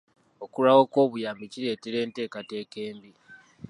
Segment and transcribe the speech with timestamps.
[0.43, 3.11] Okulwawo kw'obuyambi kireetera enteekateeka embi.